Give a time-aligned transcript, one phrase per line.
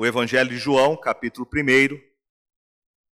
[0.00, 2.00] o Evangelho de João, capítulo 1,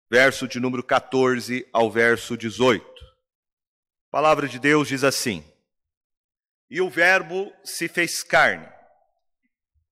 [0.09, 2.83] verso de número 14 ao verso 18.
[2.83, 5.45] A palavra de Deus diz assim:
[6.67, 8.67] E o Verbo se fez carne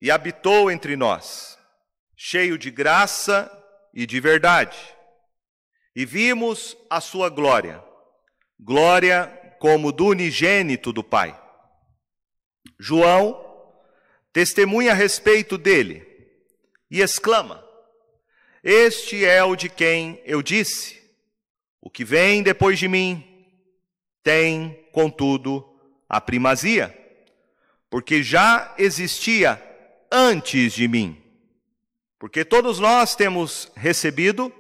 [0.02, 1.60] e habitou entre nós,
[2.18, 3.52] cheio de graça
[3.94, 4.80] e de verdade.
[5.96, 7.84] E vimos a sua glória,
[8.60, 9.28] glória
[9.60, 11.40] como do unigênito do Pai.
[12.80, 13.46] João
[14.34, 16.09] testemunha a respeito dele
[16.90, 17.64] e exclama:
[18.64, 21.02] Este é o de quem eu disse:
[21.82, 23.26] O que vem depois de mim
[24.24, 25.66] tem, contudo,
[26.08, 26.96] a primazia,
[27.90, 29.62] porque já existia
[30.12, 31.22] antes de mim.
[32.18, 34.54] Porque todos nós temos recebido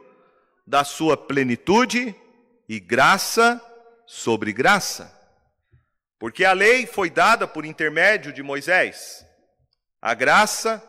[0.65, 2.15] da sua plenitude
[2.69, 3.61] e graça
[4.05, 5.15] sobre graça.
[6.17, 9.25] Porque a lei foi dada por intermédio de Moisés,
[10.01, 10.81] a graça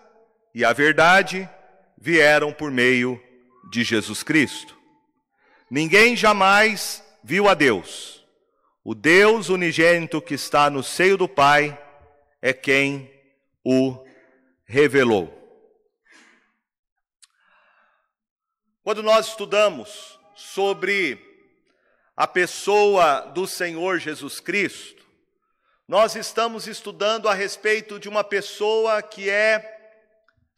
[0.55, 1.49] e a verdade
[1.97, 3.23] vieram por meio
[3.71, 4.77] de Jesus Cristo.
[5.71, 8.25] Ninguém jamais viu a Deus.
[8.83, 11.79] O Deus unigênito que está no seio do Pai
[12.43, 13.13] é quem
[13.65, 14.05] o
[14.65, 15.37] revelou.
[18.83, 21.25] Quando nós estudamos sobre
[22.17, 25.05] a pessoa do Senhor Jesus Cristo,
[25.87, 29.80] nós estamos estudando a respeito de uma pessoa que é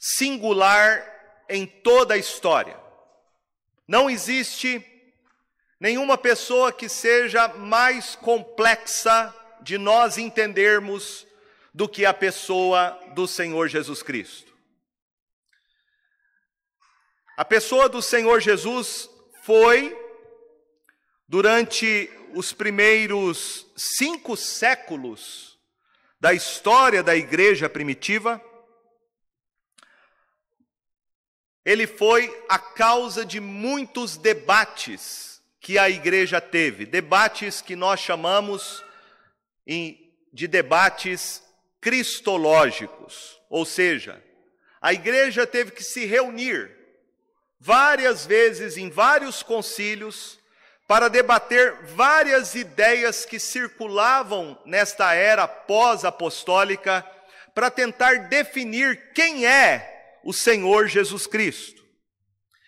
[0.05, 1.01] singular
[1.49, 2.77] em toda a história.
[3.87, 4.85] Não existe
[5.79, 11.25] nenhuma pessoa que seja mais complexa de nós entendermos
[11.73, 14.53] do que a pessoa do Senhor Jesus Cristo.
[17.37, 19.09] A pessoa do Senhor Jesus
[19.45, 19.97] foi,
[21.29, 25.59] durante os primeiros cinco séculos
[26.21, 28.43] da história da igreja primitiva,
[31.65, 38.85] ele foi a causa de muitos debates que a igreja teve, debates que nós chamamos
[40.33, 41.43] de debates
[41.81, 44.23] cristológicos, ou seja,
[44.81, 46.77] a igreja teve que se reunir
[47.61, 50.41] várias vezes em vários concílios
[50.89, 57.07] para debater várias ideias que circulavam nesta era pós-apostólica
[57.55, 59.92] para tentar definir quem é
[60.25, 61.83] o Senhor Jesus Cristo.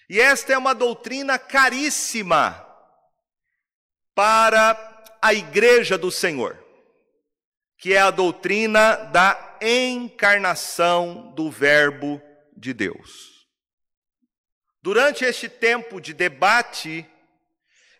[0.09, 2.67] E esta é uma doutrina caríssima
[4.15, 6.65] para a igreja do Senhor
[7.85, 12.19] que é a doutrina da encarnação do Verbo
[12.57, 13.47] de Deus.
[14.81, 17.07] Durante este tempo de debate,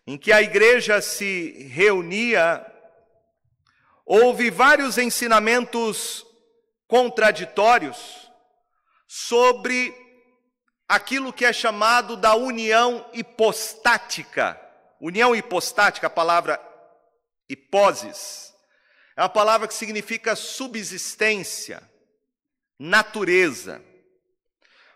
[0.07, 2.65] em que a igreja se reunia,
[4.03, 6.25] houve vários ensinamentos
[6.87, 8.24] contraditórios
[9.07, 9.93] sobre
[10.87, 14.59] aquilo que é chamado da união hipostática.
[14.99, 16.59] União hipostática, a palavra
[17.49, 18.45] hipósis
[19.15, 21.81] é uma palavra que significa subsistência,
[22.77, 23.81] natureza.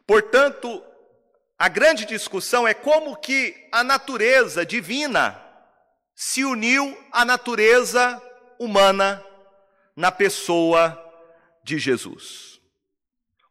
[0.05, 0.83] Portanto,
[1.57, 5.41] a grande discussão é como que a natureza divina
[6.13, 8.21] se uniu à natureza
[8.59, 9.23] humana
[9.95, 10.97] na pessoa
[11.63, 12.58] de Jesus.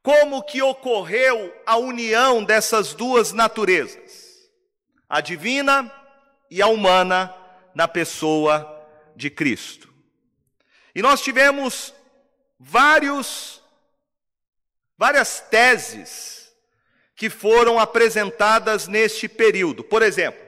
[0.03, 4.51] Como que ocorreu a união dessas duas naturezas,
[5.09, 5.93] a divina
[6.51, 7.35] e a humana,
[7.75, 9.93] na pessoa de Cristo?
[10.95, 11.95] E nós tivemos
[12.59, 13.63] vários,
[14.97, 16.53] várias teses
[17.15, 19.83] que foram apresentadas neste período.
[19.83, 20.41] Por exemplo,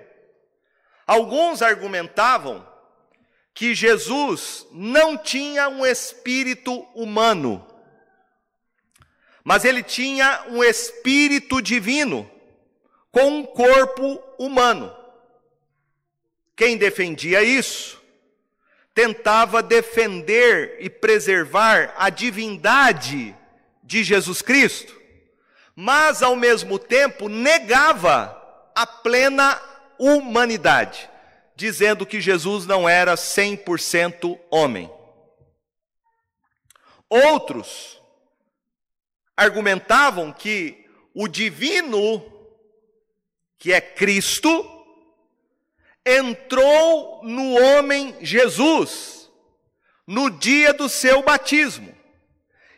[1.06, 2.66] alguns argumentavam
[3.52, 7.66] que Jesus não tinha um espírito humano,
[9.44, 12.30] mas ele tinha um espírito divino
[13.10, 14.94] com um corpo humano.
[16.54, 18.00] Quem defendia isso
[18.94, 23.34] tentava defender e preservar a divindade
[23.82, 24.94] de Jesus Cristo,
[25.74, 28.36] mas ao mesmo tempo negava
[28.74, 29.60] a plena
[29.98, 31.08] humanidade,
[31.56, 34.90] dizendo que Jesus não era 100% homem.
[37.08, 37.99] Outros
[39.40, 42.22] argumentavam que o divino,
[43.58, 44.50] que é Cristo,
[46.04, 49.30] entrou no homem Jesus
[50.06, 51.96] no dia do seu batismo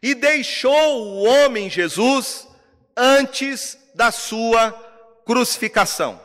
[0.01, 2.47] e deixou o homem Jesus
[2.97, 4.71] antes da sua
[5.25, 6.21] crucificação.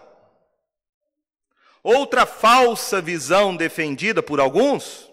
[1.82, 5.12] Outra falsa visão defendida por alguns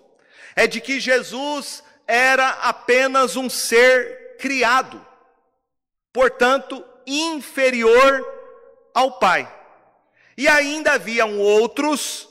[0.54, 5.04] é de que Jesus era apenas um ser criado,
[6.14, 8.24] portanto, inferior
[8.94, 9.52] ao Pai.
[10.38, 12.28] E ainda haviam outros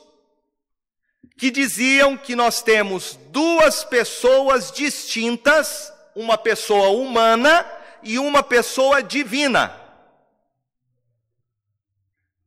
[1.38, 7.70] que diziam que nós temos duas pessoas distintas, uma pessoa humana
[8.02, 9.78] e uma pessoa divina.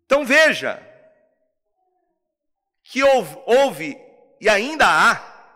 [0.06, 0.82] Então veja
[2.82, 4.00] que houve, houve
[4.40, 5.52] e ainda há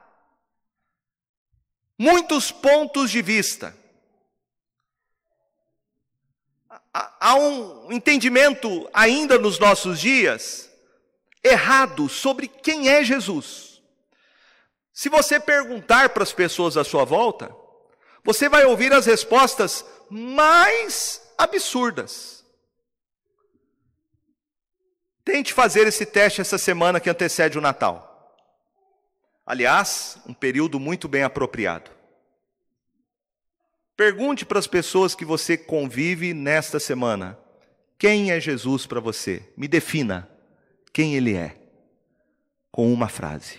[1.96, 3.79] muitos pontos de vista.
[6.92, 10.70] Há um entendimento ainda nos nossos dias
[11.42, 13.80] errado sobre quem é Jesus.
[14.92, 17.54] Se você perguntar para as pessoas à sua volta,
[18.24, 22.44] você vai ouvir as respostas mais absurdas.
[25.24, 28.36] Tente fazer esse teste essa semana que antecede o Natal.
[29.46, 31.99] Aliás, um período muito bem apropriado.
[34.00, 37.38] Pergunte para as pessoas que você convive nesta semana:
[37.98, 39.52] quem é Jesus para você?
[39.54, 40.26] Me defina
[40.90, 41.60] quem ele é,
[42.72, 43.58] com uma frase.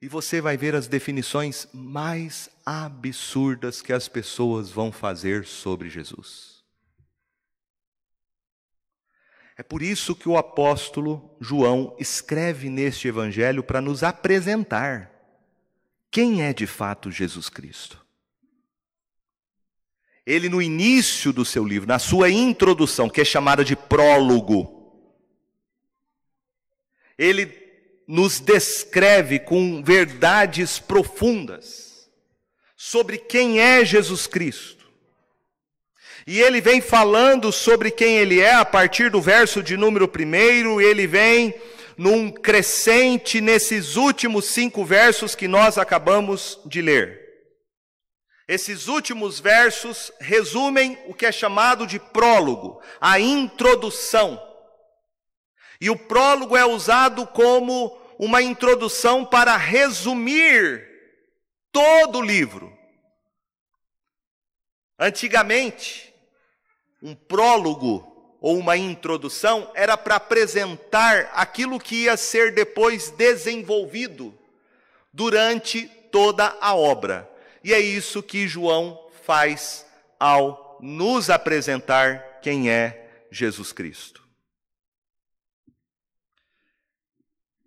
[0.00, 6.62] E você vai ver as definições mais absurdas que as pessoas vão fazer sobre Jesus.
[9.56, 15.10] É por isso que o apóstolo João escreve neste evangelho para nos apresentar
[16.12, 18.05] quem é de fato Jesus Cristo.
[20.26, 24.72] Ele, no início do seu livro, na sua introdução, que é chamada de prólogo,
[27.16, 27.50] ele
[28.08, 32.10] nos descreve com verdades profundas
[32.76, 34.76] sobre quem é Jesus Cristo
[36.26, 40.80] e ele vem falando sobre quem ele é a partir do verso de número primeiro,
[40.80, 41.54] ele vem
[41.96, 47.25] num crescente nesses últimos cinco versos que nós acabamos de ler.
[48.48, 54.40] Esses últimos versos resumem o que é chamado de prólogo, a introdução.
[55.80, 60.88] E o prólogo é usado como uma introdução para resumir
[61.72, 62.72] todo o livro.
[64.98, 66.14] Antigamente,
[67.02, 74.32] um prólogo ou uma introdução era para apresentar aquilo que ia ser depois desenvolvido
[75.12, 77.28] durante toda a obra.
[77.66, 79.84] E é isso que João faz
[80.20, 84.22] ao nos apresentar quem é Jesus Cristo.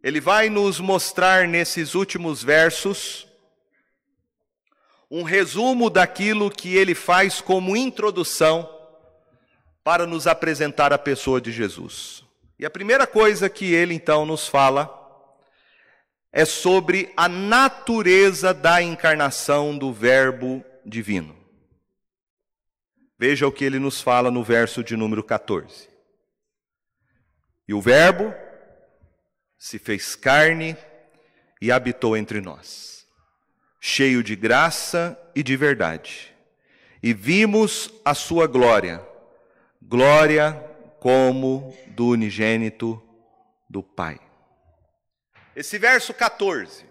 [0.01, 3.27] Ele vai nos mostrar nesses últimos versos
[5.11, 8.73] um resumo daquilo que ele faz como introdução
[9.83, 12.23] para nos apresentar a pessoa de Jesus.
[12.57, 14.98] E a primeira coisa que ele então nos fala
[16.31, 21.35] é sobre a natureza da encarnação do Verbo divino.
[23.17, 25.89] Veja o que ele nos fala no verso de número 14.
[27.67, 28.33] E o Verbo
[29.57, 30.77] se fez carne
[31.61, 33.05] e habitou entre nós,
[33.79, 36.33] cheio de graça e de verdade,
[37.03, 39.05] e vimos a sua glória
[39.89, 40.53] glória
[40.99, 43.01] como do unigênito
[43.67, 44.19] do Pai.
[45.55, 46.85] Esse verso 14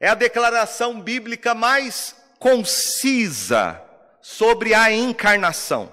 [0.00, 3.82] é a declaração bíblica mais concisa
[4.20, 5.92] sobre a encarnação.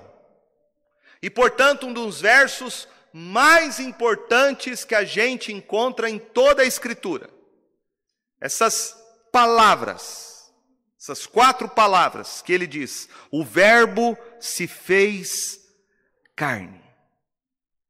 [1.21, 7.29] E, portanto, um dos versos mais importantes que a gente encontra em toda a Escritura.
[8.39, 8.95] Essas
[9.31, 10.35] palavras
[11.05, 15.59] essas quatro palavras que ele diz: o Verbo se fez
[16.35, 16.81] carne.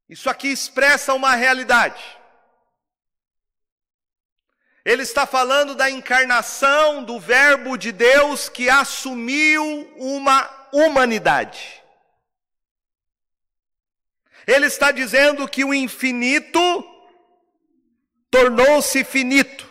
[0.06, 2.15] Isso aqui expressa uma realidade.
[4.86, 11.82] Ele está falando da encarnação do Verbo de Deus que assumiu uma humanidade.
[14.46, 16.60] Ele está dizendo que o infinito
[18.30, 19.68] tornou-se finito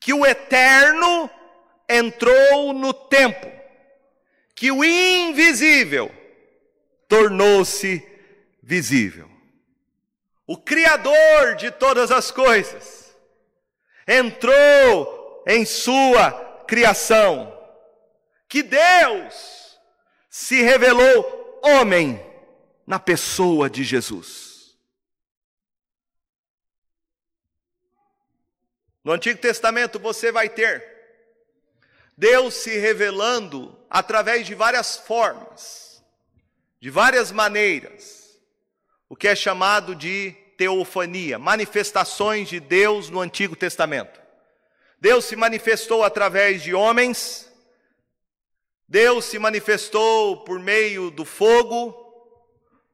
[0.00, 1.30] que o eterno
[1.88, 3.46] entrou no tempo,
[4.52, 6.12] que o invisível
[7.06, 8.04] tornou-se
[8.60, 9.33] visível.
[10.46, 13.16] O Criador de todas as coisas
[14.06, 16.32] entrou em sua
[16.66, 17.52] criação,
[18.48, 19.78] que Deus
[20.28, 22.20] se revelou homem
[22.86, 24.76] na pessoa de Jesus.
[29.02, 30.94] No Antigo Testamento você vai ter
[32.16, 36.02] Deus se revelando através de várias formas,
[36.80, 38.23] de várias maneiras,
[39.14, 44.20] o que é chamado de teofania, manifestações de Deus no Antigo Testamento.
[45.00, 47.48] Deus se manifestou através de homens,
[48.88, 51.92] Deus se manifestou por meio do fogo,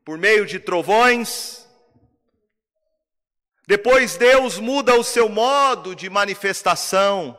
[0.04, 1.66] por meio de trovões.
[3.66, 7.34] Depois Deus muda o seu modo de manifestação,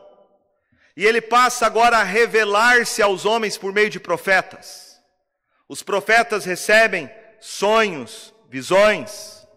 [0.96, 5.00] e ele passa agora a revelar-se aos homens por meio de profetas.
[5.68, 7.08] Os profetas recebem
[7.38, 9.48] sonhos, visões.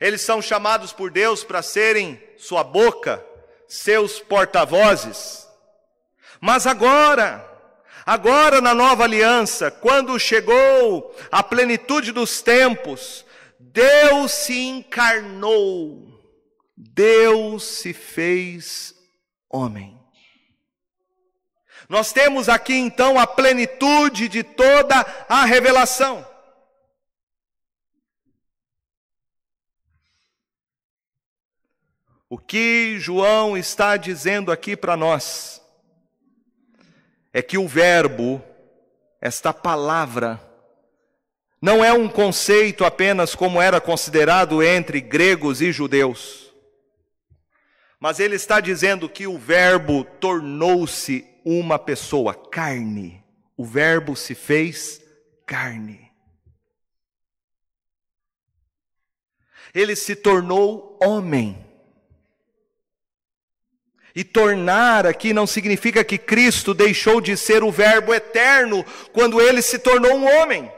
[0.00, 3.24] Eles são chamados por Deus para serem sua boca,
[3.68, 5.46] seus porta-vozes.
[6.40, 7.48] Mas agora,
[8.04, 13.24] agora na nova aliança, quando chegou a plenitude dos tempos,
[13.60, 16.20] Deus se encarnou,
[16.76, 18.92] Deus se fez
[19.48, 19.96] homem.
[21.88, 24.96] Nós temos aqui então a plenitude de toda
[25.28, 26.27] a revelação.
[32.30, 35.62] O que João está dizendo aqui para nós
[37.32, 38.42] é que o Verbo,
[39.20, 40.38] esta palavra,
[41.60, 46.52] não é um conceito apenas como era considerado entre gregos e judeus,
[47.98, 53.24] mas ele está dizendo que o Verbo tornou-se uma pessoa, carne.
[53.56, 55.00] O Verbo se fez
[55.46, 56.12] carne.
[59.74, 61.67] Ele se tornou homem.
[64.18, 69.62] E tornar aqui não significa que Cristo deixou de ser o Verbo eterno quando ele
[69.62, 70.68] se tornou um homem.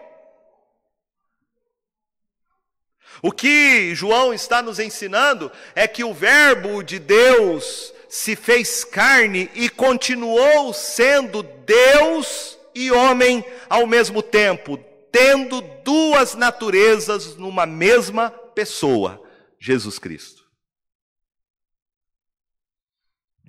[3.23, 9.50] O que João está nos ensinando é que o Verbo de Deus se fez carne
[9.54, 14.78] e continuou sendo Deus e homem ao mesmo tempo,
[15.11, 19.18] tendo duas naturezas numa mesma pessoa,
[19.59, 20.39] Jesus Cristo.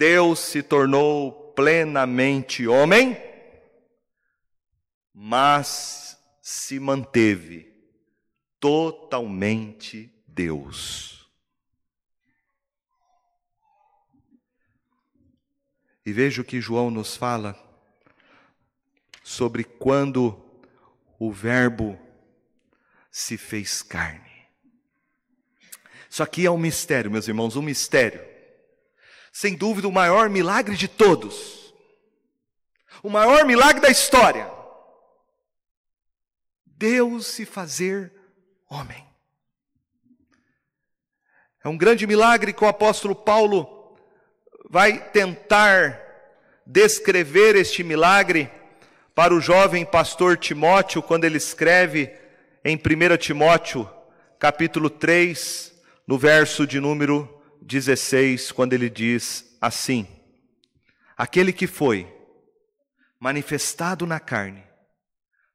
[0.01, 3.15] Deus se tornou plenamente homem,
[5.13, 7.71] mas se manteve
[8.59, 11.29] totalmente Deus.
[16.03, 17.55] E veja o que João nos fala
[19.23, 20.43] sobre quando
[21.19, 21.95] o Verbo
[23.11, 24.47] se fez carne.
[26.09, 28.30] Isso aqui é um mistério, meus irmãos, um mistério.
[29.31, 31.73] Sem dúvida, o maior milagre de todos.
[33.01, 34.51] O maior milagre da história.
[36.65, 38.13] Deus se fazer
[38.69, 39.05] homem.
[41.63, 43.95] É um grande milagre que o apóstolo Paulo
[44.69, 45.99] vai tentar
[46.65, 48.49] descrever este milagre
[49.13, 52.11] para o jovem pastor Timóteo, quando ele escreve
[52.63, 53.89] em 1 Timóteo,
[54.39, 55.73] capítulo 3,
[56.07, 60.07] no verso de número 16, quando ele diz assim:
[61.15, 62.11] Aquele que foi
[63.19, 64.63] manifestado na carne,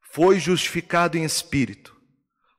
[0.00, 1.96] foi justificado em espírito,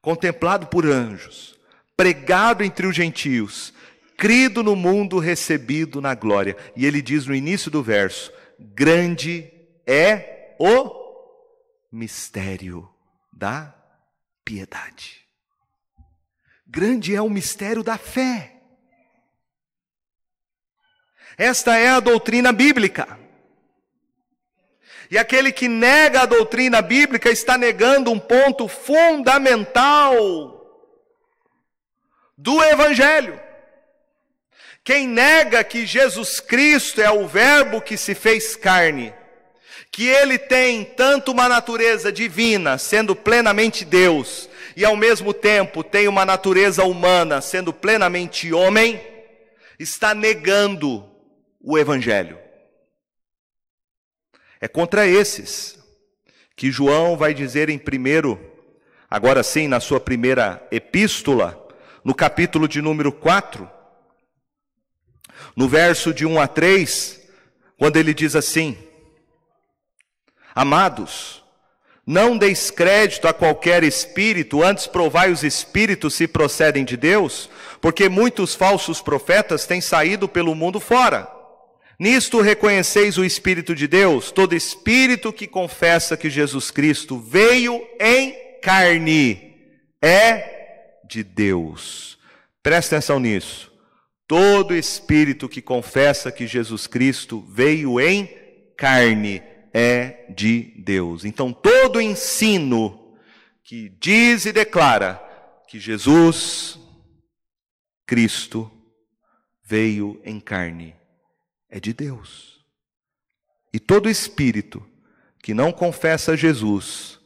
[0.02, 1.58] contemplado por anjos,
[1.96, 3.74] pregado entre os gentios,
[4.18, 6.58] crido no mundo, recebido na glória.
[6.76, 9.52] E ele diz no início do verso: grande
[9.86, 10.92] é o
[11.92, 12.88] mistério
[13.32, 13.74] da
[14.44, 15.26] piedade.
[16.66, 18.57] Grande é o mistério da fé.
[21.38, 23.20] Esta é a doutrina bíblica.
[25.10, 30.58] E aquele que nega a doutrina bíblica está negando um ponto fundamental
[32.38, 33.40] do Evangelho.
[34.84, 39.14] Quem nega que Jesus Cristo é o Verbo que se fez carne,
[39.92, 46.08] que ele tem tanto uma natureza divina, sendo plenamente Deus, e ao mesmo tempo tem
[46.08, 49.02] uma natureza humana, sendo plenamente homem,
[49.78, 51.17] está negando
[51.60, 52.38] o Evangelho.
[54.60, 55.78] É contra esses
[56.56, 58.40] que João vai dizer em primeiro,
[59.10, 61.64] agora sim, na sua primeira epístola,
[62.04, 63.70] no capítulo de número 4,
[65.56, 67.22] no verso de 1 a 3,
[67.78, 68.76] quando ele diz assim:
[70.56, 71.44] Amados,
[72.04, 77.50] não deis crédito a qualquer espírito, antes provai os espíritos se procedem de Deus,
[77.80, 81.37] porque muitos falsos profetas têm saído pelo mundo fora.
[82.00, 88.36] Nisto reconheceis o Espírito de Deus, todo espírito que confessa que Jesus Cristo veio em
[88.62, 89.56] carne
[90.00, 92.20] é de Deus.
[92.62, 93.72] Presta atenção nisso.
[94.28, 98.30] Todo espírito que confessa que Jesus Cristo veio em
[98.76, 99.42] carne
[99.74, 101.26] é de Deus.
[101.26, 103.16] Então, todo ensino
[103.64, 105.16] que diz e declara
[105.68, 106.78] que Jesus
[108.06, 108.70] Cristo
[109.64, 110.97] veio em carne
[111.70, 112.66] é de Deus.
[113.74, 114.86] E todo espírito
[115.42, 117.20] que não confessa Jesus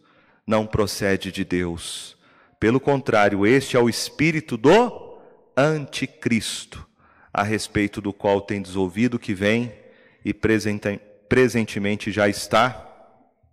[0.46, 2.18] não procede de Deus.
[2.60, 5.20] Pelo contrário, este é o espírito do
[5.56, 6.88] anticristo,
[7.34, 9.74] a respeito do qual tendes ouvido que vem
[10.24, 12.88] e presentemente já está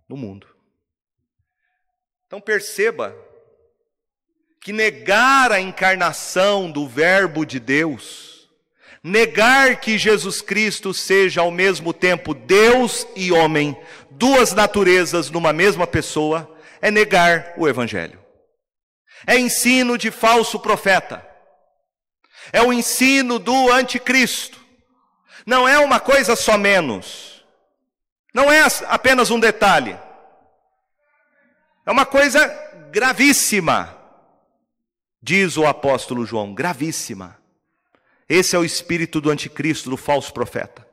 [0.07, 0.47] no mundo.
[2.27, 3.15] Então perceba
[4.61, 8.38] que negar a encarnação do Verbo de Deus,
[9.03, 13.77] negar que Jesus Cristo seja ao mesmo tempo Deus e homem,
[14.11, 18.19] duas naturezas numa mesma pessoa, é negar o Evangelho.
[19.25, 21.25] É ensino de falso profeta.
[22.51, 24.59] É o ensino do anticristo.
[25.45, 27.43] Não é uma coisa só menos.
[28.33, 29.97] Não é apenas um detalhe.
[31.85, 32.47] É uma coisa
[32.91, 33.97] gravíssima,
[35.21, 37.38] diz o apóstolo João, gravíssima.
[38.29, 40.87] Esse é o espírito do anticristo, do falso profeta,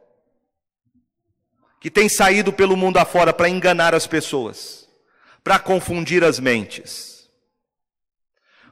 [1.78, 4.88] que tem saído pelo mundo afora para enganar as pessoas,
[5.44, 7.28] para confundir as mentes.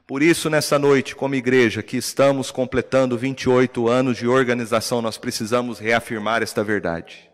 [0.07, 5.79] Por isso, nessa noite, como igreja que estamos completando 28 anos de organização, nós precisamos
[5.79, 7.29] reafirmar esta verdade.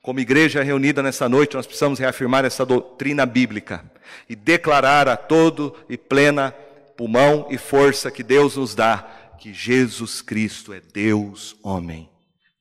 [0.00, 3.84] Como igreja reunida nessa noite, nós precisamos reafirmar essa doutrina bíblica
[4.28, 6.54] e declarar a todo e plena
[6.96, 9.06] pulmão e força que Deus nos dá
[9.38, 12.10] que Jesus Cristo é Deus homem,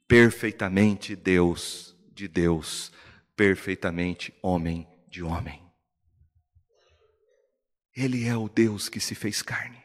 [0.07, 2.91] perfeitamente Deus de Deus,
[3.35, 5.61] perfeitamente homem de homem.
[7.95, 9.83] Ele é o Deus que se fez carne.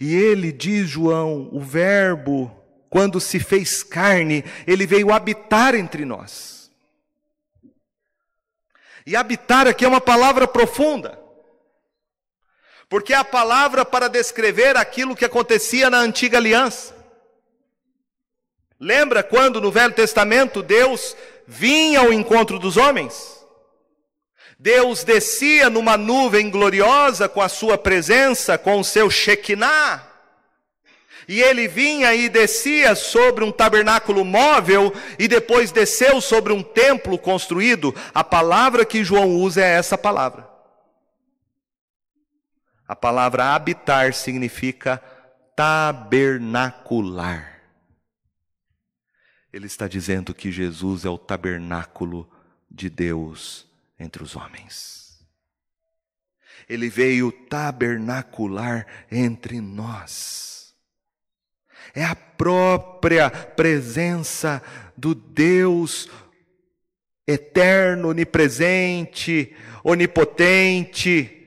[0.00, 6.70] E ele, diz João, o Verbo quando se fez carne, ele veio habitar entre nós.
[9.06, 11.18] E habitar aqui é uma palavra profunda,
[12.88, 16.96] porque é a palavra para descrever aquilo que acontecia na antiga aliança.
[18.80, 21.16] Lembra quando no Velho Testamento Deus
[21.46, 23.36] vinha ao encontro dos homens?
[24.58, 30.04] Deus descia numa nuvem gloriosa com a sua presença, com o seu Shekinah.
[31.28, 37.18] E ele vinha e descia sobre um tabernáculo móvel e depois desceu sobre um templo
[37.18, 37.94] construído.
[38.14, 40.47] A palavra que João usa é essa palavra.
[42.88, 44.96] A palavra habitar significa
[45.54, 47.60] tabernacular.
[49.52, 52.26] Ele está dizendo que Jesus é o tabernáculo
[52.70, 53.66] de Deus
[53.98, 55.26] entre os homens.
[56.68, 60.48] Ele veio tabernacular entre nós
[61.94, 64.62] é a própria presença
[64.96, 66.08] do Deus
[67.26, 71.37] eterno, onipresente, onipotente,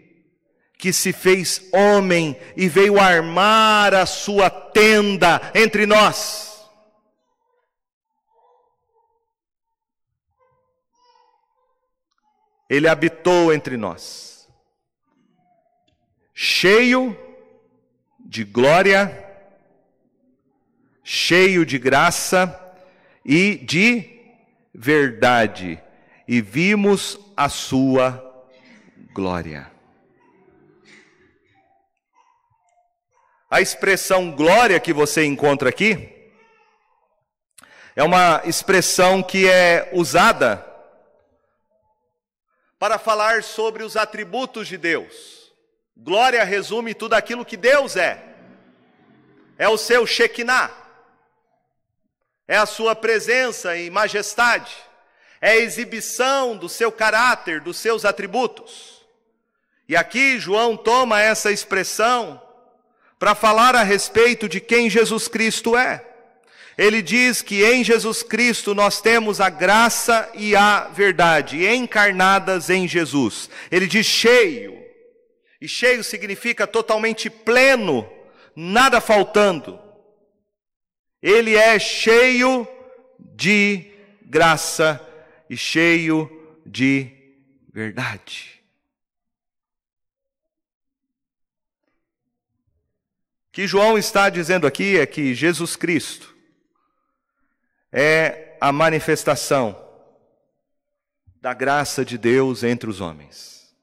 [0.81, 6.69] que se fez homem e veio armar a sua tenda entre nós.
[12.69, 14.49] Ele habitou entre nós,
[16.33, 17.17] cheio
[18.19, 19.29] de glória
[21.03, 22.57] cheio de graça
[23.25, 24.19] e de
[24.73, 25.81] verdade,
[26.27, 28.45] e vimos a sua
[29.13, 29.70] glória.
[33.51, 36.31] A expressão glória que você encontra aqui
[37.93, 40.65] é uma expressão que é usada
[42.79, 45.51] para falar sobre os atributos de Deus.
[45.97, 48.23] Glória resume tudo aquilo que Deus é.
[49.57, 50.81] É o seu Shekinah
[52.47, 54.75] é a sua presença e majestade,
[55.39, 59.05] é a exibição do seu caráter, dos seus atributos.
[59.87, 62.41] E aqui João toma essa expressão
[63.21, 66.03] para falar a respeito de quem Jesus Cristo é.
[66.75, 72.87] Ele diz que em Jesus Cristo nós temos a graça e a verdade encarnadas em
[72.87, 73.47] Jesus.
[73.69, 74.75] Ele diz cheio.
[75.61, 78.09] E cheio significa totalmente pleno,
[78.55, 79.79] nada faltando.
[81.21, 82.67] Ele é cheio
[83.19, 83.85] de
[84.25, 84.99] graça
[85.47, 86.27] e cheio
[86.65, 87.11] de
[87.71, 88.60] verdade.
[93.51, 96.33] Que João está dizendo aqui é que Jesus Cristo
[97.91, 99.77] é a manifestação
[101.41, 103.75] da graça de Deus entre os homens.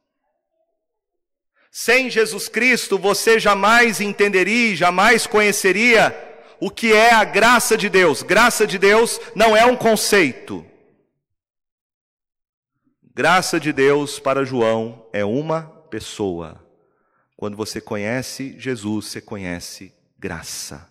[1.71, 6.17] Sem Jesus Cristo, você jamais entenderia, jamais conheceria
[6.61, 8.23] o que é a graça de Deus.
[8.23, 10.65] Graça de Deus não é um conceito.
[13.15, 16.68] Graça de Deus para João é uma pessoa.
[17.39, 20.91] Quando você conhece Jesus, você conhece graça.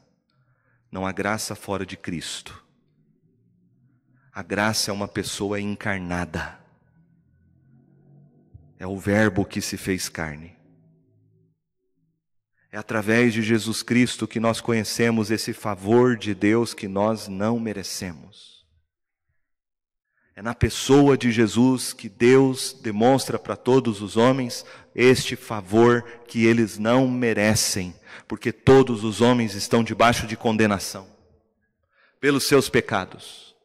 [0.89, 2.63] Não há graça fora de Cristo.
[4.31, 6.57] A graça é uma pessoa encarnada.
[8.79, 10.55] É o Verbo que se fez carne.
[12.71, 17.59] É através de Jesus Cristo que nós conhecemos esse favor de Deus que nós não
[17.59, 18.65] merecemos.
[20.33, 24.63] É na pessoa de Jesus que Deus demonstra para todos os homens
[24.97, 27.93] este favor que eles não merecem,
[28.27, 31.07] porque todos os homens estão debaixo de condenação
[32.19, 33.55] pelos seus pecados.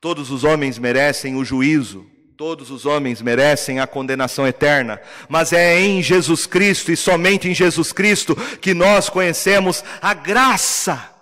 [0.00, 2.06] Todos os homens merecem o juízo,
[2.38, 7.54] todos os homens merecem a condenação eterna, mas é em Jesus Cristo e somente em
[7.54, 11.14] Jesus Cristo que nós conhecemos a graça.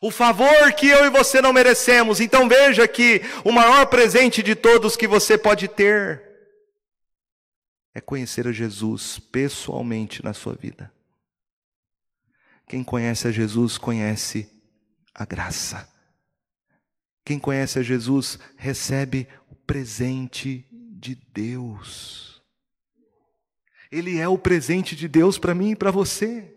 [0.00, 2.20] O favor que eu e você não merecemos.
[2.20, 6.25] Então veja que o maior presente de todos que você pode ter
[7.96, 10.92] é conhecer a Jesus pessoalmente na sua vida.
[12.68, 14.52] Quem conhece a Jesus conhece
[15.14, 15.88] a graça.
[17.24, 22.42] Quem conhece a Jesus recebe o presente de Deus.
[23.90, 26.54] Ele é o presente de Deus para mim e para você.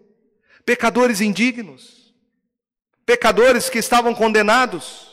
[0.66, 2.14] Pecadores indignos,
[3.06, 5.09] pecadores que estavam condenados,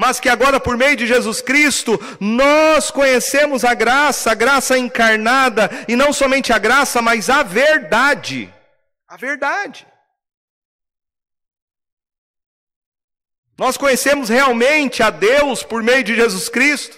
[0.00, 5.68] mas que agora, por meio de Jesus Cristo, nós conhecemos a graça, a graça encarnada,
[5.88, 8.54] e não somente a graça, mas a verdade.
[9.08, 9.84] A verdade.
[13.58, 16.96] Nós conhecemos realmente a Deus por meio de Jesus Cristo.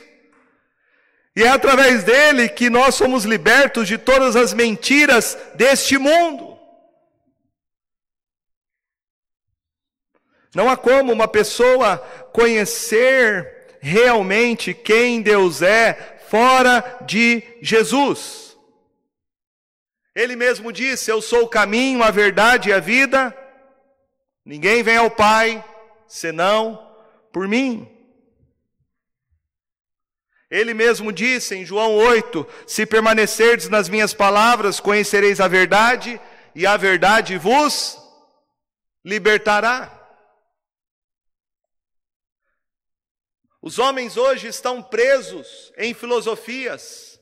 [1.35, 6.50] E é através dele que nós somos libertos de todas as mentiras deste mundo.
[10.55, 11.99] Não há como uma pessoa
[12.33, 18.57] conhecer realmente quem Deus é fora de Jesus.
[20.15, 23.37] Ele mesmo disse: Eu sou o caminho, a verdade e a vida.
[24.45, 25.65] Ninguém vem ao Pai
[26.09, 26.95] senão
[27.33, 27.89] por mim.
[30.51, 36.21] Ele mesmo disse em João 8: Se permanecerdes nas minhas palavras, conhecereis a verdade,
[36.55, 37.97] e a verdade vos
[39.05, 40.00] libertará.
[43.63, 47.21] Os homens hoje estão presos em filosofias,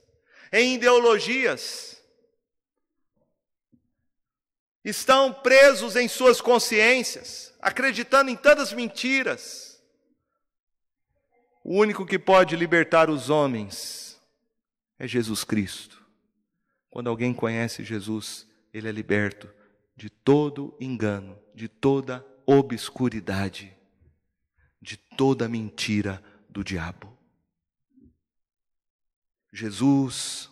[0.52, 2.00] em ideologias,
[4.84, 9.82] estão presos em suas consciências, acreditando em tantas mentiras.
[11.64, 14.18] O único que pode libertar os homens
[14.98, 16.02] é Jesus Cristo.
[16.88, 19.52] Quando alguém conhece Jesus, ele é liberto
[19.94, 23.76] de todo engano, de toda obscuridade,
[24.80, 26.22] de toda mentira
[26.58, 27.16] do diabo.
[29.52, 30.50] Jesus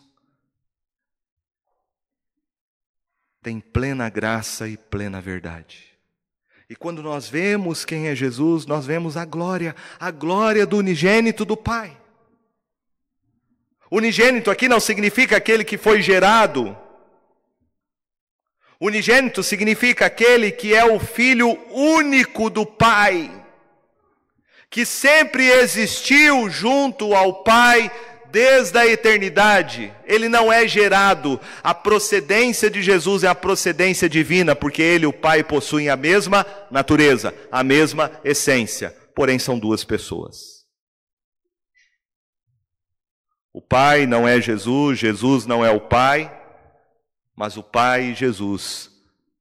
[3.41, 5.83] tem plena graça e plena verdade.
[6.69, 11.43] E quando nós vemos quem é Jesus, nós vemos a glória, a glória do unigênito
[11.43, 11.99] do Pai.
[13.91, 16.77] Unigênito aqui não significa aquele que foi gerado.
[18.79, 23.45] Unigênito significa aquele que é o filho único do Pai,
[24.69, 27.91] que sempre existiu junto ao Pai
[28.31, 31.39] desde a eternidade, ele não é gerado.
[31.63, 35.95] A procedência de Jesus é a procedência divina, porque ele e o Pai possuem a
[35.95, 40.57] mesma natureza, a mesma essência, porém são duas pessoas.
[43.53, 46.31] O Pai não é Jesus, Jesus não é o Pai,
[47.35, 48.91] mas o Pai e Jesus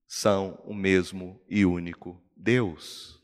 [0.07, 3.16] são o mesmo e único Deus.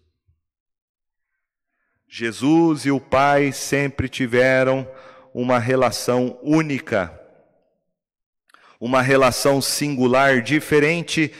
[2.14, 4.86] Jesus e o Pai sempre tiveram
[5.32, 7.18] uma relação única,
[8.78, 11.32] uma relação singular, diferente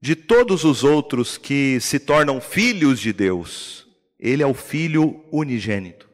[0.00, 3.84] de todos os outros que se tornam filhos de Deus.
[4.16, 6.08] Ele é o filho unigênito.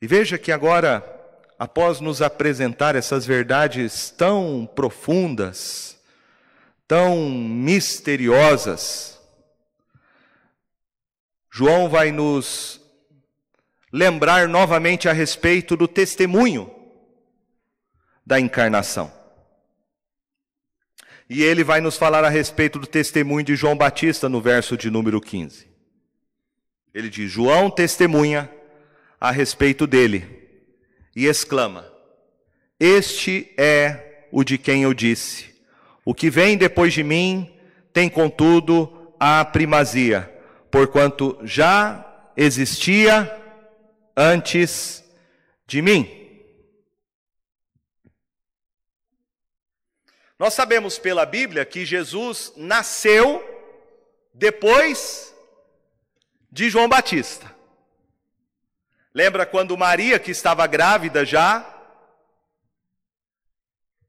[0.00, 1.02] E veja que agora,
[1.58, 5.98] após nos apresentar essas verdades tão profundas,
[6.86, 9.15] tão misteriosas,
[11.56, 12.78] João vai nos
[13.90, 16.70] lembrar novamente a respeito do testemunho
[18.26, 19.10] da encarnação.
[21.30, 24.90] E ele vai nos falar a respeito do testemunho de João Batista no verso de
[24.90, 25.66] número 15.
[26.92, 28.50] Ele diz: João testemunha
[29.18, 30.46] a respeito dele
[31.16, 31.90] e exclama:
[32.78, 35.54] Este é o de quem eu disse:
[36.04, 37.50] O que vem depois de mim
[37.94, 40.35] tem, contudo, a primazia,
[40.76, 42.04] porquanto já
[42.36, 43.42] existia
[44.14, 45.02] antes
[45.66, 46.06] de mim.
[50.38, 53.42] Nós sabemos pela Bíblia que Jesus nasceu
[54.34, 55.34] depois
[56.52, 57.50] de João Batista.
[59.14, 61.64] Lembra quando Maria, que estava grávida já,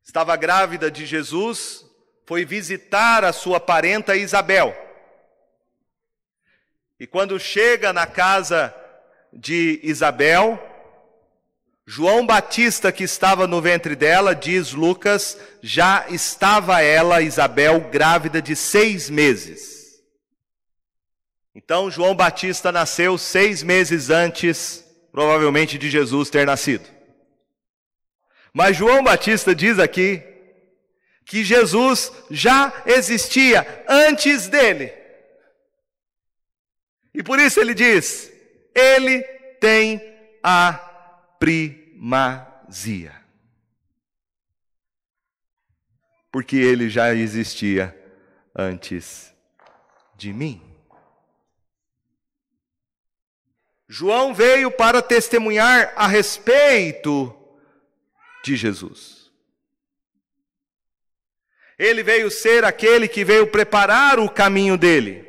[0.04, 1.86] estava grávida de Jesus,
[2.26, 4.87] foi visitar a sua parenta Isabel.
[7.00, 8.74] E quando chega na casa
[9.32, 10.60] de Isabel,
[11.86, 18.56] João Batista, que estava no ventre dela, diz Lucas, já estava ela, Isabel, grávida de
[18.56, 20.02] seis meses.
[21.56, 26.86] Então, João Batista nasceu seis meses antes, provavelmente, de Jesus ter nascido.
[28.54, 30.24] Mas João Batista diz aqui
[31.26, 35.07] que Jesus já existia antes dele.
[37.18, 38.32] E por isso ele diz:
[38.76, 39.24] ele
[39.60, 40.00] tem
[40.44, 40.74] a
[41.40, 43.12] primazia.
[46.32, 47.98] Porque ele já existia
[48.56, 49.34] antes
[50.16, 50.62] de mim.
[53.90, 57.36] João veio para testemunhar a respeito
[58.44, 59.32] de Jesus.
[61.80, 65.27] Ele veio ser aquele que veio preparar o caminho dele.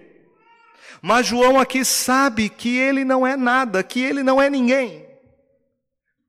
[1.00, 5.06] Mas João aqui sabe que ele não é nada, que ele não é ninguém,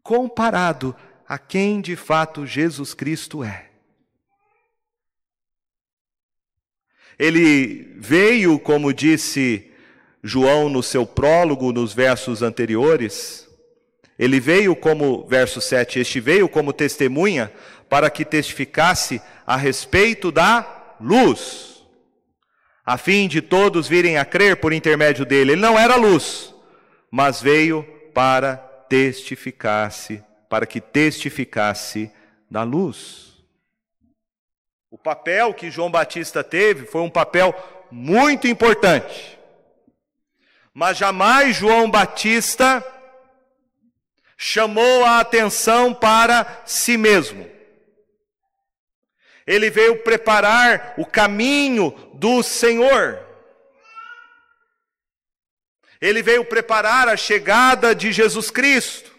[0.03, 0.95] comparado
[1.27, 3.69] a quem de fato Jesus Cristo é.
[7.17, 9.71] Ele veio, como disse
[10.23, 13.47] João no seu prólogo, nos versos anteriores,
[14.17, 17.51] ele veio como, verso 7, este veio como testemunha
[17.89, 21.78] para que testificasse a respeito da luz,
[22.85, 25.53] a fim de todos virem a crer por intermédio dele.
[25.53, 26.53] Ele não era luz,
[27.11, 28.57] mas veio para
[28.89, 32.11] testificasse, para que testificasse
[32.49, 33.29] da luz.
[34.91, 37.53] O papel que João Batista teve foi um papel
[37.91, 39.37] muito importante.
[40.73, 42.83] Mas jamais João Batista
[44.35, 47.45] chamou a atenção para si mesmo.
[49.49, 53.19] Ele veio preparar o caminho do Senhor.
[55.99, 59.11] Ele veio preparar a chegada de Jesus Cristo.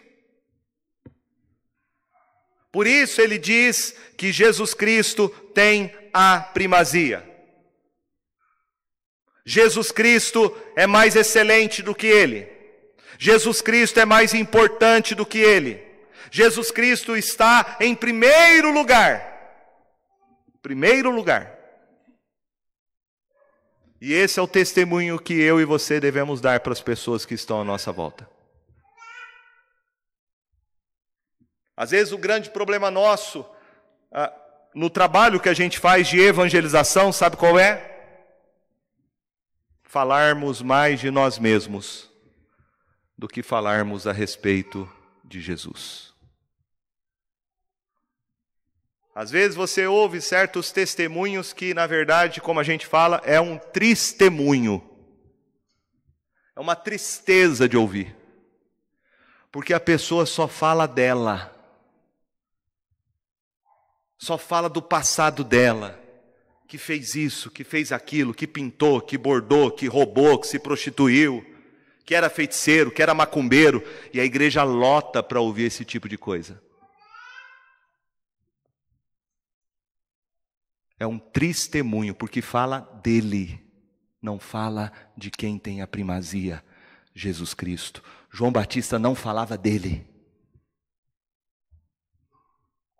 [2.71, 7.29] Por isso ele diz que Jesus Cristo tem a primazia.
[9.45, 12.47] Jesus Cristo é mais excelente do que ele.
[13.19, 15.85] Jesus Cristo é mais importante do que ele.
[16.31, 19.30] Jesus Cristo está em primeiro lugar.
[20.61, 21.57] Primeiro lugar.
[23.99, 27.35] E esse é o testemunho que eu e você devemos dar para as pessoas que
[27.35, 28.29] estão à nossa volta.
[31.77, 33.45] Às vezes o grande problema nosso
[34.11, 34.33] ah,
[34.73, 37.89] no trabalho que a gente faz de evangelização, sabe qual é?
[39.83, 42.09] Falarmos mais de nós mesmos
[43.17, 44.89] do que falarmos a respeito
[45.23, 46.10] de Jesus.
[49.13, 53.57] Às vezes você ouve certos testemunhos que, na verdade, como a gente fala, é um
[53.57, 54.81] tristemunho.
[56.55, 58.15] É uma tristeza de ouvir.
[59.51, 61.53] Porque a pessoa só fala dela.
[64.17, 65.99] Só fala do passado dela.
[66.67, 71.45] Que fez isso, que fez aquilo, que pintou, que bordou, que roubou, que se prostituiu
[72.11, 73.81] que era feiticeiro, que era macumbeiro,
[74.13, 76.61] e a igreja lota para ouvir esse tipo de coisa.
[81.01, 83.59] É um testemunho, porque fala dele,
[84.21, 86.63] não fala de quem tem a primazia,
[87.11, 88.03] Jesus Cristo.
[88.29, 90.07] João Batista não falava dele.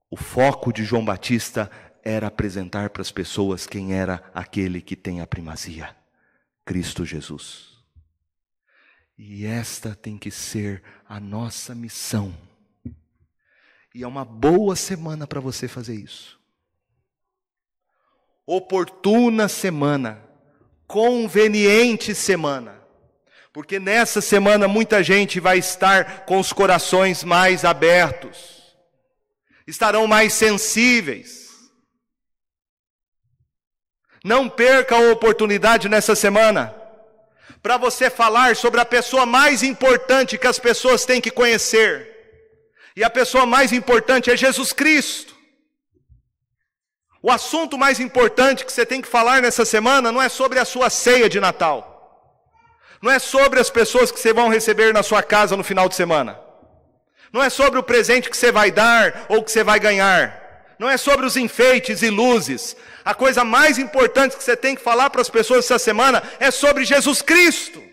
[0.10, 1.70] O foco de João Batista
[2.04, 5.96] era apresentar para as pessoas quem era aquele que tem a primazia:
[6.66, 7.78] Cristo Jesus.
[9.16, 12.36] E esta tem que ser a nossa missão.
[13.94, 16.41] E é uma boa semana para você fazer isso.
[18.54, 20.22] Oportuna semana,
[20.86, 22.84] conveniente semana.
[23.54, 28.76] Porque nessa semana muita gente vai estar com os corações mais abertos,
[29.66, 31.48] estarão mais sensíveis.
[34.22, 36.76] Não perca a oportunidade nessa semana
[37.64, 42.06] para você falar sobre a pessoa mais importante que as pessoas têm que conhecer.
[42.98, 45.31] E a pessoa mais importante é Jesus Cristo.
[47.24, 50.66] O assunto mais importante que você tem que falar nessa semana não é sobre a
[50.66, 51.88] sua ceia de Natal.
[53.02, 55.96] Não é sobre as pessoas que você vão receber na sua casa no final de
[55.96, 56.40] semana.
[57.32, 60.40] Não é sobre o presente que você vai dar ou que você vai ganhar.
[60.80, 62.76] não é sobre os enfeites e luzes.
[63.06, 66.50] A coisa mais importante que você tem que falar para as pessoas essa semana é
[66.50, 67.84] sobre Jesus Cristo.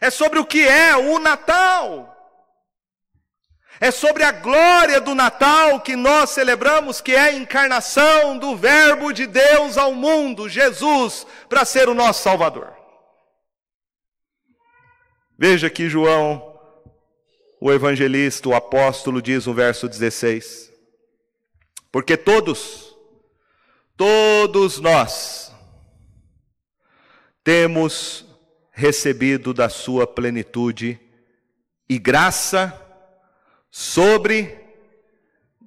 [0.00, 2.17] É sobre o que é o Natal.
[3.80, 9.12] É sobre a glória do Natal que nós celebramos, que é a encarnação do Verbo
[9.12, 12.76] de Deus ao mundo, Jesus, para ser o nosso Salvador.
[15.38, 16.58] Veja que João,
[17.60, 20.72] o evangelista, o apóstolo, diz no verso 16:
[21.92, 22.96] Porque todos,
[23.96, 25.52] todos nós,
[27.44, 28.26] temos
[28.72, 31.00] recebido da sua plenitude
[31.88, 32.87] e graça
[33.70, 34.56] sobre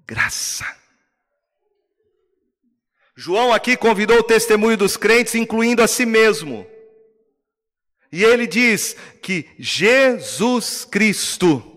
[0.05, 0.65] graça.
[3.15, 6.65] João aqui convidou o testemunho dos crentes, incluindo a si mesmo.
[8.11, 11.67] E ele diz que Jesus Cristo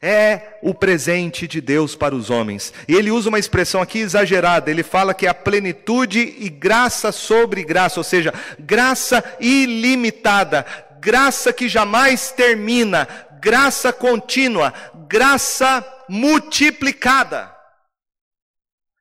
[0.00, 2.72] é o presente de Deus para os homens.
[2.86, 7.10] E ele usa uma expressão aqui exagerada, ele fala que é a plenitude e graça
[7.10, 10.64] sobre graça, ou seja, graça ilimitada,
[11.00, 13.08] graça que jamais termina,
[13.40, 14.72] graça contínua,
[15.08, 17.54] graça multiplicada.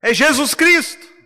[0.01, 1.17] É Jesus Cristo.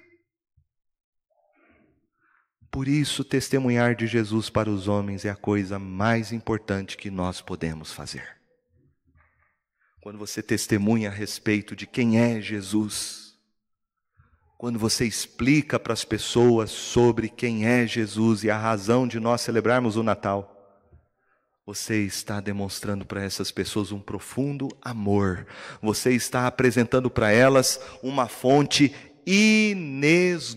[2.71, 7.41] Por isso, testemunhar de Jesus para os homens é a coisa mais importante que nós
[7.41, 8.39] podemos fazer.
[9.99, 13.35] Quando você testemunha a respeito de quem é Jesus,
[14.57, 19.41] quando você explica para as pessoas sobre quem é Jesus e a razão de nós
[19.41, 20.60] celebrarmos o Natal,
[21.73, 25.47] você está demonstrando para essas pessoas um profundo amor.
[25.81, 28.93] Você está apresentando para elas uma fonte
[29.25, 30.53] inesgotável.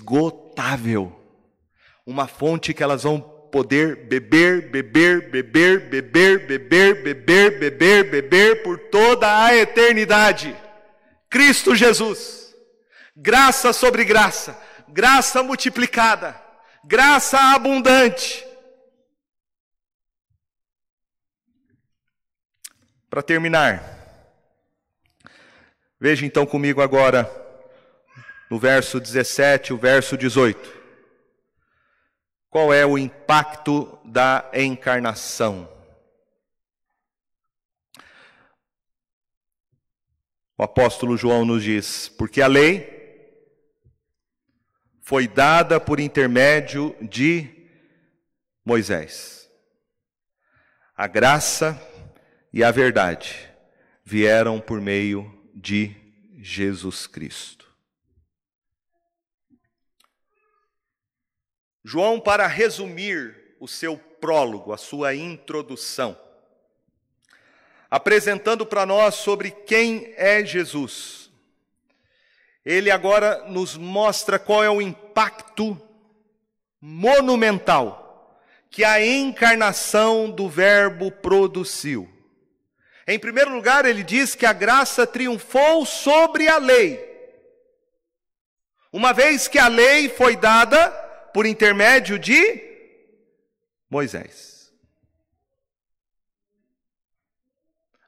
[2.04, 8.76] Uma fonte que elas vão poder beber, beber, beber, beber, beber, beber, beber, beber por
[8.76, 10.52] toda a eternidade.
[11.30, 12.52] Cristo Jesus.
[13.16, 16.34] Graça sobre graça, graça multiplicada,
[16.84, 18.44] graça abundante
[23.14, 23.80] Para terminar,
[26.00, 27.30] veja então comigo agora
[28.50, 30.82] no verso 17, o verso 18.
[32.50, 35.72] Qual é o impacto da encarnação?
[40.58, 42.90] O apóstolo João nos diz: porque a lei
[45.02, 47.68] foi dada por intermédio de
[48.64, 49.48] Moisés.
[50.96, 51.80] A graça
[52.54, 53.50] e a verdade
[54.04, 55.92] vieram por meio de
[56.38, 57.68] Jesus Cristo.
[61.82, 66.16] João, para resumir o seu prólogo, a sua introdução,
[67.90, 71.32] apresentando para nós sobre quem é Jesus,
[72.64, 75.76] ele agora nos mostra qual é o impacto
[76.80, 78.40] monumental
[78.70, 82.13] que a encarnação do Verbo produziu.
[83.06, 87.12] Em primeiro lugar, ele diz que a graça triunfou sobre a lei.
[88.90, 90.90] Uma vez que a lei foi dada
[91.34, 92.62] por intermédio de
[93.90, 94.72] Moisés.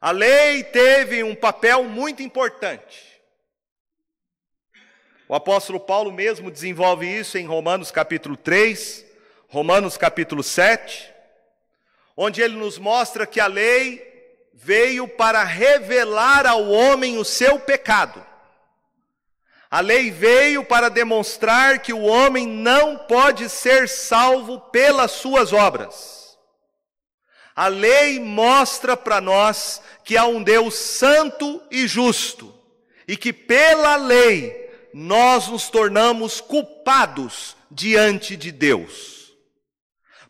[0.00, 3.20] A lei teve um papel muito importante.
[5.28, 9.04] O apóstolo Paulo mesmo desenvolve isso em Romanos capítulo 3,
[9.48, 11.12] Romanos capítulo 7,
[12.16, 14.15] onde ele nos mostra que a lei
[14.58, 18.24] veio para revelar ao homem o seu pecado.
[19.70, 26.38] A lei veio para demonstrar que o homem não pode ser salvo pelas suas obras.
[27.54, 32.54] A lei mostra para nós que há um Deus santo e justo,
[33.06, 39.34] e que pela lei nós nos tornamos culpados diante de Deus.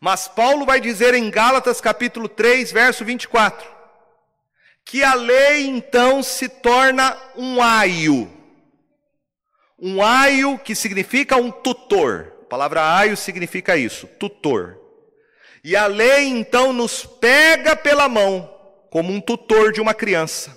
[0.00, 3.75] Mas Paulo vai dizer em Gálatas capítulo 3, verso 24:
[4.86, 8.30] que a lei então se torna um aio.
[9.76, 12.32] Um aio que significa um tutor.
[12.42, 14.78] A palavra aio significa isso, tutor.
[15.64, 18.48] E a lei então nos pega pela mão,
[18.88, 20.56] como um tutor de uma criança.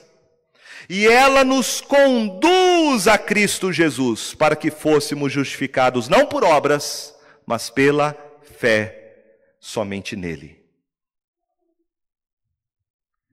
[0.88, 7.16] E ela nos conduz a Cristo Jesus, para que fôssemos justificados não por obras,
[7.48, 8.16] mas pela
[8.60, 9.16] fé
[9.60, 10.59] somente nele.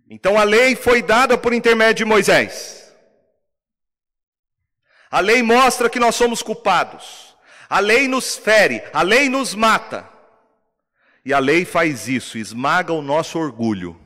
[0.08, 2.94] Então a lei foi dada por intermédio de Moisés.
[5.10, 7.36] A lei mostra que nós somos culpados.
[7.68, 10.08] A lei nos fere, a lei nos mata.
[11.24, 14.00] E a lei faz isso, esmaga o nosso orgulho,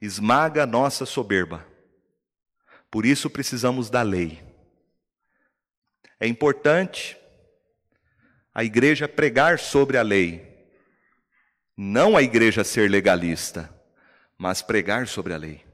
[0.00, 1.66] esmaga a nossa soberba,
[2.90, 4.42] Por isso precisamos da lei.
[6.18, 7.18] É importante
[8.54, 10.66] a igreja pregar sobre a lei,
[11.76, 13.73] não a igreja ser legalista,
[14.38, 15.64] mas pregar sobre a lei.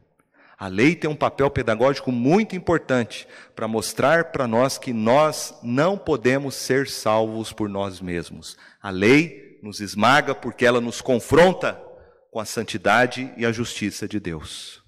[0.59, 5.97] A lei tem um papel pedagógico muito importante para mostrar para nós que nós não
[5.97, 8.59] podemos ser salvos por nós mesmos.
[8.83, 11.83] A lei nos esmaga porque ela nos confronta
[12.31, 14.83] com a santidade e a justiça de Deus.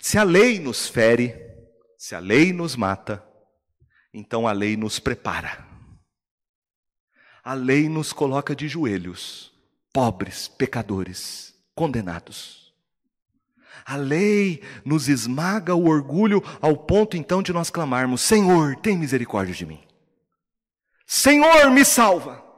[0.00, 1.34] Se a lei nos fere,
[1.98, 3.22] se a lei nos mata,
[4.14, 5.66] então a lei nos prepara.
[7.42, 9.52] A lei nos coloca de joelhos,
[9.92, 12.69] pobres, pecadores, condenados.
[13.84, 19.54] A lei nos esmaga o orgulho ao ponto então de nós clamarmos: Senhor, tem misericórdia
[19.54, 19.80] de mim.
[21.06, 22.50] Senhor, me salva.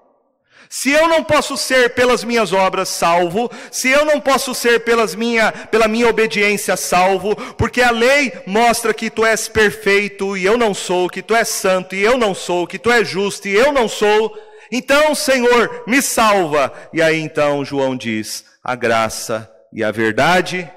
[0.69, 5.15] Se eu não posso ser pelas minhas obras salvo, se eu não posso ser pelas
[5.15, 10.57] minha, pela minha obediência salvo, porque a lei mostra que tu és perfeito e eu
[10.57, 13.55] não sou, que tu és santo e eu não sou, que tu és justo e
[13.55, 14.35] eu não sou,
[14.71, 16.73] então, Senhor, me salva.
[16.91, 20.71] E aí então João diz: a graça e a verdade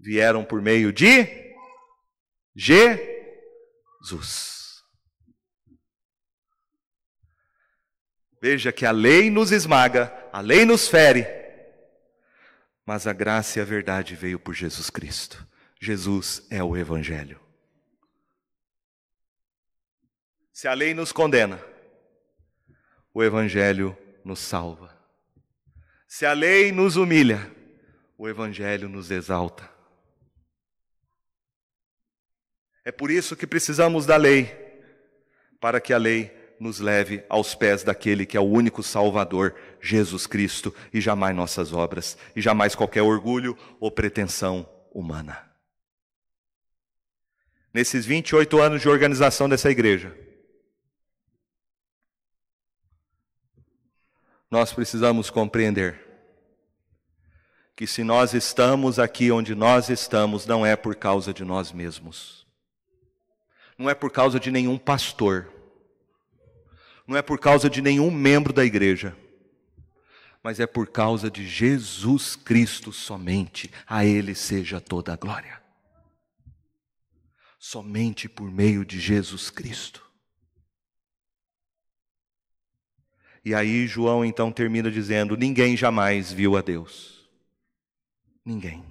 [0.00, 1.54] vieram por meio de
[2.56, 3.10] Jesus.
[8.40, 11.26] Veja que a lei nos esmaga, a lei nos fere,
[12.86, 15.46] mas a graça e a verdade veio por Jesus Cristo.
[15.78, 17.38] Jesus é o Evangelho.
[20.52, 21.62] Se a lei nos condena,
[23.12, 24.98] o Evangelho nos salva.
[26.06, 27.54] Se a lei nos humilha,
[28.16, 29.79] o Evangelho nos exalta.
[32.84, 34.46] É por isso que precisamos da lei,
[35.60, 40.26] para que a lei nos leve aos pés daquele que é o único Salvador, Jesus
[40.26, 45.50] Cristo, e jamais nossas obras, e jamais qualquer orgulho ou pretensão humana.
[47.72, 50.14] Nesses 28 anos de organização dessa igreja,
[54.50, 56.08] nós precisamos compreender
[57.76, 62.39] que se nós estamos aqui onde nós estamos, não é por causa de nós mesmos,
[63.80, 65.50] não é por causa de nenhum pastor,
[67.06, 69.16] não é por causa de nenhum membro da igreja,
[70.42, 73.70] mas é por causa de Jesus Cristo somente.
[73.86, 75.62] A Ele seja toda a glória.
[77.58, 80.04] Somente por meio de Jesus Cristo.
[83.42, 87.26] E aí João então termina dizendo: Ninguém jamais viu a Deus.
[88.44, 88.84] Ninguém.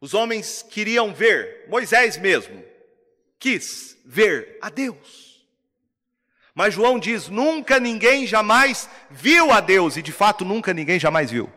[0.00, 2.73] Os homens queriam ver, Moisés mesmo
[3.44, 5.46] quis ver a Deus.
[6.54, 11.30] Mas João diz: nunca ninguém jamais viu a Deus, e de fato nunca ninguém jamais
[11.30, 11.52] viu.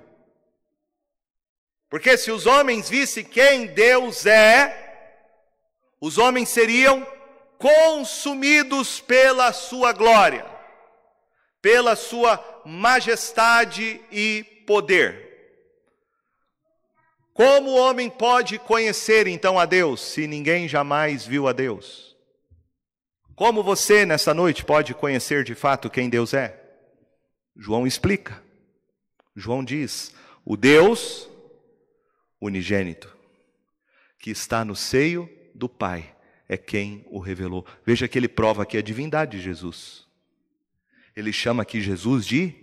[1.90, 5.16] Porque se os homens vissem quem Deus é,
[6.02, 7.08] os homens seriam
[7.58, 10.46] consumidos pela sua glória,
[11.62, 15.27] pela sua majestade e poder.
[17.38, 22.18] Como o homem pode conhecer então a Deus se ninguém jamais viu a Deus?
[23.36, 26.60] Como você, nessa noite, pode conhecer de fato quem Deus é?
[27.56, 28.42] João explica.
[29.36, 30.12] João diz:
[30.44, 31.30] o Deus
[32.42, 33.16] unigênito,
[34.20, 36.16] que está no seio do Pai,
[36.50, 37.64] é quem o revelou.
[37.86, 40.08] Veja que ele prova aqui a divindade de Jesus.
[41.16, 42.56] Ele chama aqui Jesus de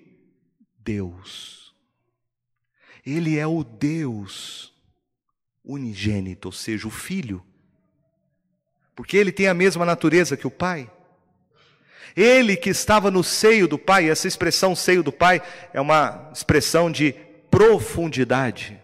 [0.81, 1.63] Deus.
[3.05, 4.72] Ele é o Deus
[5.64, 7.44] unigênito, ou seja, o Filho
[8.94, 10.90] porque ele tem a mesma natureza que o Pai.
[12.16, 15.42] Ele que estava no seio do Pai, essa expressão seio do Pai
[15.72, 17.12] é uma expressão de
[17.50, 18.80] profundidade,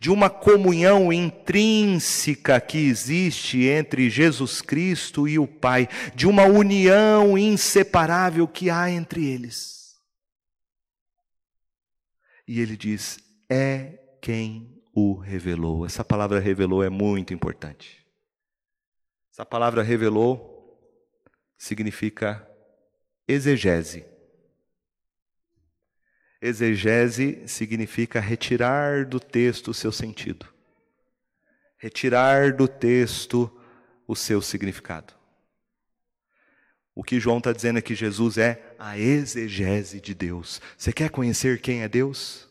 [0.00, 7.38] de uma comunhão intrínseca que existe entre Jesus Cristo e o Pai, de uma união
[7.38, 9.94] inseparável que há entre eles.
[12.46, 13.18] E ele diz:
[13.48, 15.84] é quem o revelou.
[15.84, 18.06] Essa palavra revelou é muito importante.
[19.32, 20.54] Essa palavra revelou
[21.58, 22.48] significa
[23.26, 24.04] exegese.
[26.40, 30.46] Exegese significa retirar do texto o seu sentido,
[31.78, 33.50] retirar do texto
[34.06, 35.14] o seu significado.
[36.94, 40.60] O que João está dizendo é que Jesus é a exegese de Deus.
[40.76, 42.48] Você quer conhecer quem é Deus?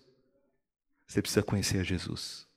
[1.13, 2.47] Você precisa conhecer a Jesus.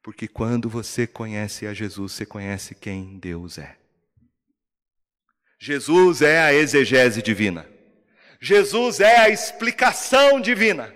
[0.00, 3.76] Porque quando você conhece a Jesus, você conhece quem Deus é.
[5.58, 7.68] Jesus é a exegese divina.
[8.40, 10.94] Jesus é a explicação divina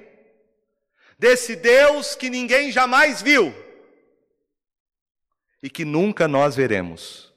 [1.18, 3.53] desse Deus que ninguém jamais viu
[5.61, 7.34] e que nunca nós veremos.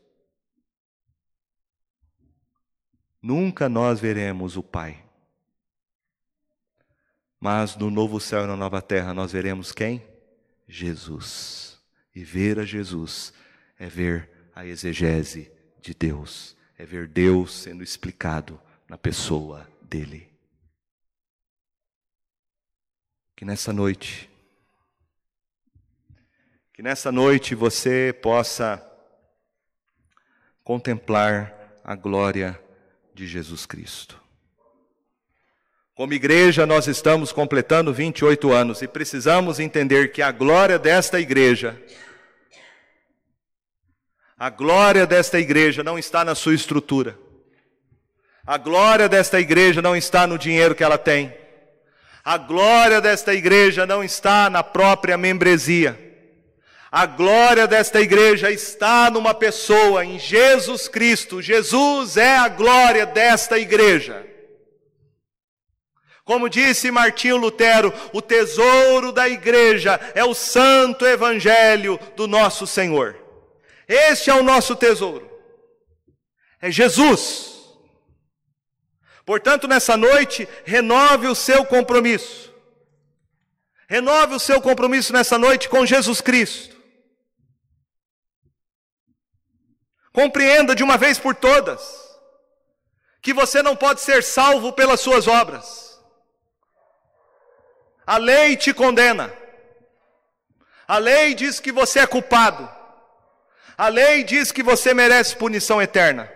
[3.20, 5.04] Nunca nós veremos o Pai.
[7.44, 10.06] Mas no novo céu e na nova terra nós veremos quem?
[10.68, 11.82] Jesus.
[12.14, 13.34] E ver a Jesus
[13.80, 20.32] é ver a exegese de Deus, é ver Deus sendo explicado na pessoa dele.
[23.36, 24.30] Que nessa noite,
[26.72, 28.88] que nessa noite você possa
[30.64, 32.62] contemplar a glória
[33.16, 34.21] de Jesus Cristo.
[35.94, 41.78] Como igreja, nós estamos completando 28 anos e precisamos entender que a glória desta igreja,
[44.38, 47.20] a glória desta igreja não está na sua estrutura,
[48.48, 51.36] a glória desta igreja não está no dinheiro que ela tem,
[52.24, 56.10] a glória desta igreja não está na própria membresia.
[56.92, 61.42] A glória desta igreja está numa pessoa, em Jesus Cristo.
[61.42, 64.31] Jesus é a glória desta igreja.
[66.24, 73.18] Como disse Martinho Lutero, o tesouro da igreja é o santo evangelho do nosso Senhor.
[73.88, 75.30] Este é o nosso tesouro.
[76.62, 77.52] É Jesus.
[79.26, 82.54] Portanto, nessa noite, renove o seu compromisso.
[83.88, 86.80] Renove o seu compromisso nessa noite com Jesus Cristo.
[90.14, 91.82] Compreenda de uma vez por todas
[93.22, 95.91] que você não pode ser salvo pelas suas obras.
[98.12, 99.32] A lei te condena.
[100.88, 102.70] A lei diz que você é culpado.
[103.78, 106.30] A lei diz que você merece punição eterna.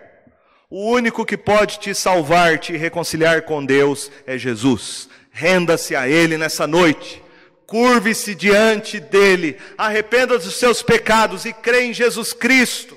[0.70, 5.08] O único que pode te salvar, te reconciliar com Deus é Jesus.
[5.30, 7.22] Renda-se a Ele nessa noite.
[7.66, 9.58] Curve-se diante dele.
[9.76, 12.96] Arrependa dos seus pecados e crê em Jesus Cristo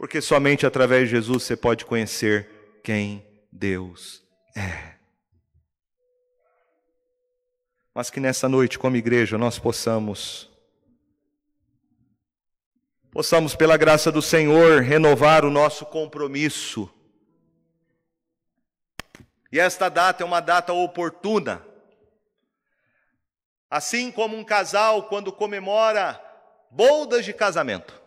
[0.00, 2.48] porque somente através de Jesus você pode conhecer
[2.82, 4.22] quem Deus
[4.56, 4.99] é.
[7.94, 10.48] Mas que nessa noite, como igreja, nós possamos,
[13.10, 16.88] possamos, pela graça do Senhor, renovar o nosso compromisso.
[19.50, 21.66] E esta data é uma data oportuna.
[23.68, 26.20] Assim como um casal, quando comemora
[26.70, 28.00] boldas de casamento,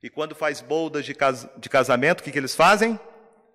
[0.00, 2.98] e quando faz boldas de, cas de casamento, o que, que eles fazem?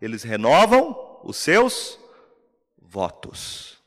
[0.02, 2.01] Eles renovam os seus
[2.92, 3.78] votos.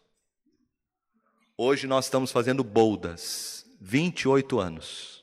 [1.58, 5.22] Hoje nós estamos fazendo boldas, 28 anos.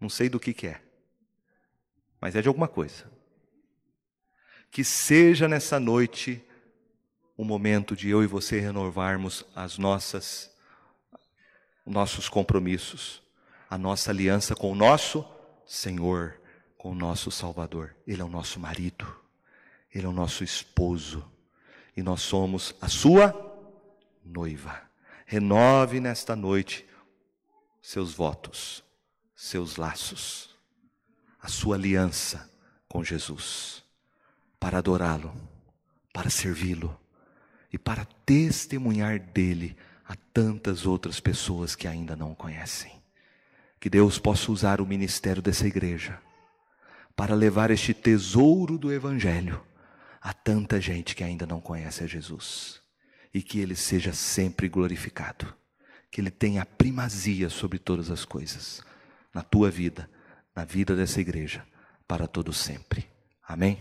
[0.00, 0.80] Não sei do que, que é,
[2.18, 3.12] mas é de alguma coisa.
[4.70, 6.42] Que seja nessa noite
[7.36, 10.50] o momento de eu e você renovarmos as nossas
[11.84, 13.22] nossos compromissos,
[13.68, 15.28] a nossa aliança com o nosso
[15.66, 16.40] Senhor
[16.78, 17.94] com o nosso Salvador.
[18.06, 19.06] Ele é o nosso marido,
[19.94, 21.31] ele é o nosso esposo
[21.96, 23.34] e nós somos a sua
[24.24, 24.82] noiva.
[25.26, 26.86] Renove nesta noite
[27.80, 28.84] seus votos,
[29.34, 30.50] seus laços,
[31.40, 32.50] a sua aliança
[32.88, 33.82] com Jesus,
[34.60, 35.34] para adorá-lo,
[36.12, 36.98] para servi-lo
[37.72, 39.76] e para testemunhar dele
[40.06, 43.02] a tantas outras pessoas que ainda não o conhecem.
[43.80, 46.20] Que Deus possa usar o ministério dessa igreja
[47.16, 49.60] para levar este tesouro do Evangelho
[50.22, 52.80] a tanta gente que ainda não conhece a Jesus.
[53.34, 55.52] E que Ele seja sempre glorificado.
[56.10, 58.82] Que Ele tenha primazia sobre todas as coisas,
[59.34, 60.08] na tua vida,
[60.54, 61.66] na vida dessa igreja,
[62.06, 63.08] para todo sempre.
[63.42, 63.78] Amém?